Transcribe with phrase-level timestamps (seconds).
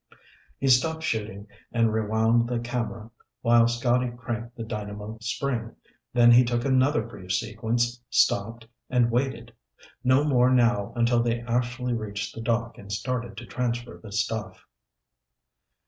[0.57, 3.11] He stopped shooting and rewound the camera
[3.43, 5.75] while Scotty cranked the dynamo spring,
[6.11, 9.53] then he took another brief sequence, stopped, and waited.
[10.03, 14.65] No more now until they actually reached the dock and started to transfer the stuff.